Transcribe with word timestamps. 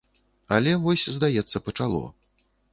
Але 0.57 0.73
вось 0.87 1.05
здаецца 1.17 1.63
пачало. 1.69 2.03